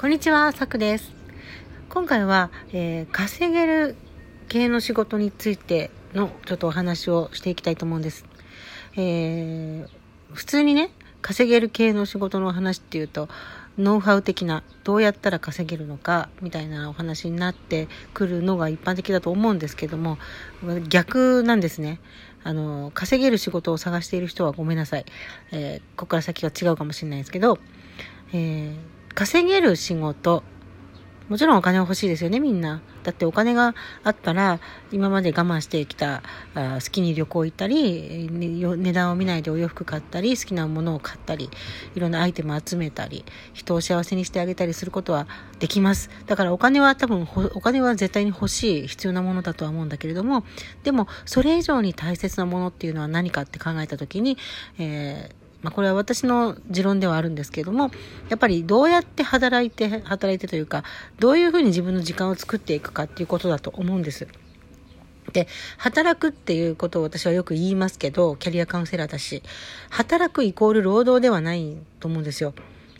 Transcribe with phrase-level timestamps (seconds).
[0.00, 1.12] こんにちは、さくです。
[1.90, 3.96] 今回は、えー、稼げる
[4.48, 8.24] 系の仕事についてのちょっとお話をしていきたいと思うんです。
[8.96, 9.88] えー、
[10.32, 10.88] 普通にね、
[11.20, 13.28] 稼げる系の仕事の話っていうと、
[13.76, 20.16] ノウハウ的な、どうやったら稼げるのか、みたいなお話になってくるのが一般的だと思うんですけども、
[20.88, 22.00] 逆なんですね。
[22.42, 25.04] あの、稼げる仕事を探している人はごめんなさい。
[25.52, 27.58] えー、ここから先は違うかもしれないですけど、
[28.32, 30.42] えー、稼げる仕事
[31.28, 32.80] もちろんお金は欲しいですよね、みんな。
[33.02, 34.60] だってお金があったら、
[34.92, 36.22] 今まで我慢してきた、
[36.54, 41.50] あ好きに旅行行ったり、値段を見ないでお洋服買ったり、好きなものを買ったり、
[41.94, 46.08] いろんなアイテムを集めたり、人を幸せにしてあげたりすることはできます。
[46.26, 50.44] だからお金は多分、お金は絶対に欲しい、必要なものだとは思うんだけれども、
[50.82, 54.38] でも、それ以上に大切なものっていうのは何かって考えたときに、
[54.78, 57.90] えーまあ、これは私の持論ではあるんですけども、
[58.28, 60.84] やっぱりどうやって働いて、働いてというか、
[61.18, 64.26] どういうふうに自分の時間を作っていくかっていうことだと思うんです。
[65.32, 69.42] で、働くっていうことを私はよく言いますけど、キャリアカウンセラーだし、
[69.90, 72.54] 働くイコール労働ではないと思うんですよ。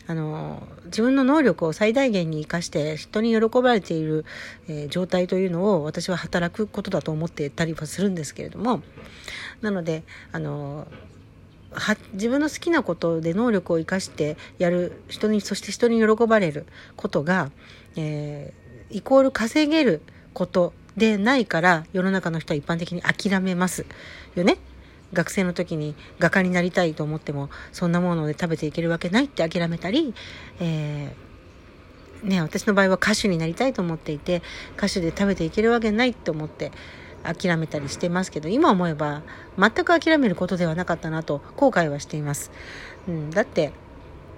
[0.07, 4.25] あの、自分の能力を最大限に活かして人に喜ばれている、
[4.67, 8.81] えー、状態というのを私は働くことだと思っていたりはするんですけれども、
[9.61, 10.87] なので、あの、
[11.73, 17.49] は自分の好きなことで能力を生かしてやる人にそして人に喜ばれることが、
[17.95, 20.01] えー、イコール稼げる
[20.33, 23.85] ことでないから世の中の人は一般的に諦めます
[24.35, 24.57] よね？
[25.13, 30.13] 学生の時に画家になりたいと思ってもそんなもので食べていけるわけないって諦めたり、
[30.59, 34.41] えー、ね、私の場合は歌手になりたいと思っていて
[34.77, 36.71] 歌手で食べていけるわけないって思って
[37.23, 39.21] 諦めたりしてますけど今思えば
[39.57, 42.51] 全く諦めることではなかったなと後悔はしています、
[43.07, 43.71] うん、だって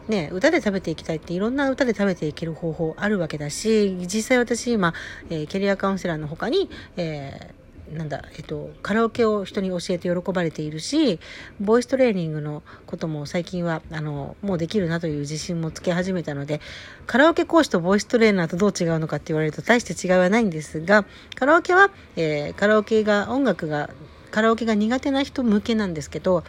[0.07, 4.93] ね歌で食べていきたいっていろんな歌で食べていける方法あるわけだし実際私今、
[5.29, 11.19] えー、キャリアカウンセラーの他に、えーなんだ、えっと、カラオケを人に教えて喜ばれているし、
[11.59, 16.61] ボイストレーニングのことも最近は、あの、もうできるなという自信もつけ始めたので、
[17.05, 21.05] カラオケ講師とボイストレーナーとどう違うのかって言われると大して違いはないんですが、
[21.35, 23.89] カラオケは、えー、カラオケが、音楽が
[24.33, 26.43] カラオケが苦手な人向けなんですけど、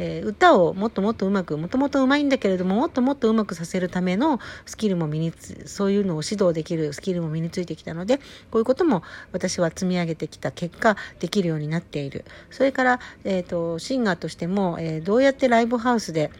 [0.00, 8.22] えー、歌をもっともっとうまく、もともとうまいんだけれども、もっともっとうまくさせるためのスキルも身につ、そういうのを指導できるスキルも身についてきたので、こ
[8.54, 12.24] ういうことも私は積み上げてきた結果、できるようになっている。
[12.50, 16.32] それから、えっ、ー、と、シンガーとしても、えー、どうやってライブハウスで、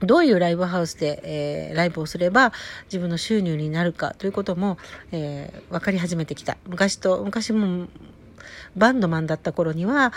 [0.00, 2.52] どういうライブハウスで、えー、ライブをすれば
[2.84, 4.78] 自分の収入になるかということも、
[5.12, 6.56] えー、分かり始めてきた。
[6.68, 7.88] 昔と、昔も
[8.76, 10.12] バンドマンだった頃には、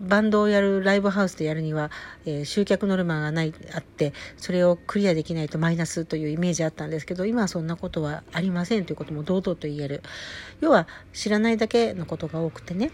[0.00, 1.90] バンドをやるライブハウスでやるには、
[2.24, 10.02] えー、集客ノルマがないあってそれをクリアできないとマイナスというイメージあったんですけど今はそんなことはありませんということも堂々と言える。
[10.60, 12.90] 要は知らないだけのことが多くてね。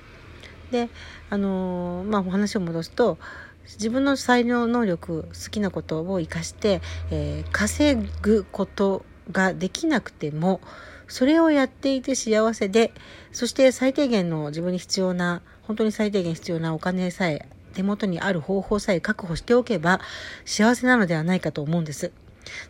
[0.72, 0.88] で
[1.30, 3.18] あのー、まあお話を戻すと
[3.66, 6.80] 自分の才能能力好きなことを生かして、
[7.12, 10.60] えー、稼ぐことができなくても
[11.08, 12.92] それをやっていて幸せで、
[13.32, 20.00] そして最低限の自分に必要な、本当に最低限必要なお金さえ、手元にある方法さえ確保しておけば
[20.46, 22.10] 幸せなのではないかと思うんです。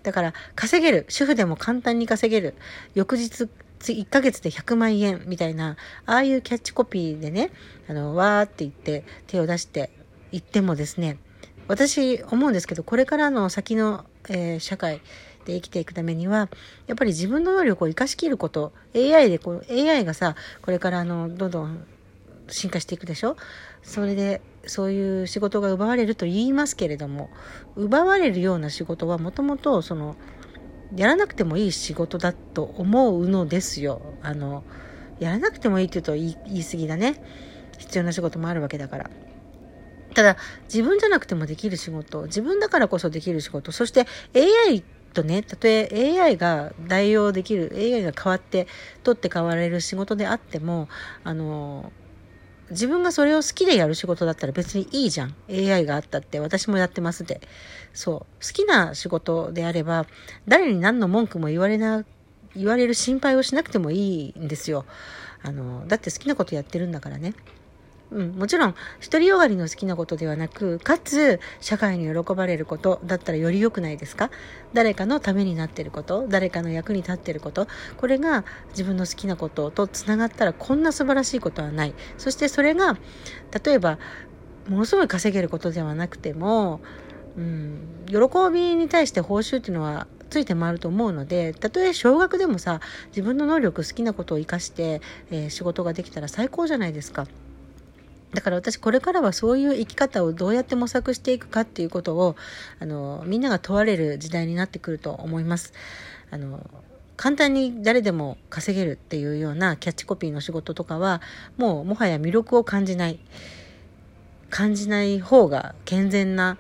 [0.03, 2.55] だから稼げる、主婦でも簡単に稼げる、
[2.95, 3.49] 翌日
[3.81, 5.77] 1ヶ月で100万円みたいな、
[6.07, 7.51] ああいうキャッチコピーでね、
[7.89, 9.91] あの、わーって言って手を出して
[10.33, 11.19] 言ってもですね、
[11.69, 15.01] 私思うんですけど、これからの先の、えー、社会、
[15.47, 16.51] で生きていくためには、
[16.87, 21.87] やっぱり自分の能力を生かしきること、AI でこう、AI がさ、これからあの、どんどん
[22.49, 23.37] 進化していくでしょ？
[23.83, 27.31] それで、そういう仕事が奪われると言いますけれども、
[27.77, 30.17] 奪われるような仕事はもともと、その、
[30.95, 34.03] やらなくてもいい仕事だと思うのですよ。
[34.23, 34.65] あの、
[35.19, 37.23] やらなくてもいいって言うと言い言い過ぎだね。
[37.79, 39.11] 必要な仕事もあるわけだから。
[40.15, 44.83] ただ、自分じゃなくてもできる仕事、自分だからこそできる仕事、そして AI
[45.17, 48.67] とね、たとえ AI が代用できる、AI が変わって、
[49.03, 50.89] 取って変われる仕事であっても、
[51.25, 51.91] あの、
[52.71, 55.35] 自分がそれを好きでやる仕事だったら別にいいじゃん。
[55.49, 57.41] AI があったって私もやってますで。
[57.95, 58.19] そう。
[58.45, 60.07] 好きな仕事であれば、
[60.47, 62.05] 誰に何の文句も言われな、
[62.55, 64.85] 言われる心配をしなくてもいいんですよ。
[65.43, 67.35] あの、だって好きなことやってるんだからね。
[68.13, 68.75] うん、もちろん、
[69.05, 74.31] 独りよがりの好きなことではなく、かつ、社会に喜ばれることだったらより良くないですか？
[74.75, 77.67] 誰かのためになってること、誰かの役に立ってること、
[77.97, 81.95] これが自分の好きなことと繋がったらこんな素晴らしいことはない。
[82.17, 82.97] そしてそれが、
[83.65, 83.99] 例えば、
[84.69, 86.81] ものすごい稼げることではなくても、
[87.37, 88.17] うん、喜
[88.53, 97.27] びに対して報酬っていうのはついて回ると思うのでたとえ少額でもさ自分の能力好きなことを生かして、えー、仕事ができたら最高じゃないですか。
[98.35, 102.37] だから私これからはそういう生き方をどうやって模索していくかっていうことを
[102.81, 105.73] あのみんなが問われる時代になってくると思います。
[106.31, 106.69] あの
[107.17, 111.23] 簡単に誰でも稼げるっていうようなキャッチコピーの仕事とかは
[111.57, 113.19] もうもはや魅力を感じない。
[114.51, 116.57] 感じない方が健全な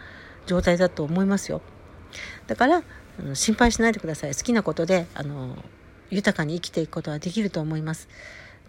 [0.46, 1.60] 状態だと思いますよ。
[2.46, 2.82] だから
[3.34, 4.34] 心配しないでください。
[4.34, 5.56] 好きなことであの
[6.10, 8.08] 豊かに生きていくことはできると思います。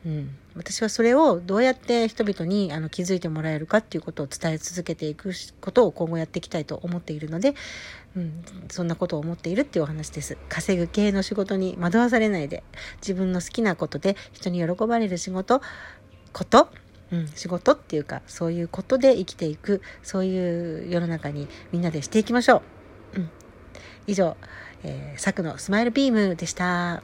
[0.07, 7.55] うん、私はそれをどうやって人々にあの気づいてもらえるかっていうことを伝え続けていくことを今後やっていきたいと思っているので、
[8.15, 10.37] うん、そんなことを思っているっていうお話です。
[10.47, 12.63] 稼ぐ系の仕事に惑わされないで
[13.01, 15.61] 自分の好きなことで人に喜ばれる仕事
[16.31, 16.69] こと
[17.09, 22.61] うん、仕事っていうかそういうことで生きていくそういう世の中にみんなでしていきましょ
[23.15, 23.19] う。
[23.19, 23.29] うん、
[24.07, 24.35] 以上、
[24.83, 27.01] えー、サクのスマイルビームでした。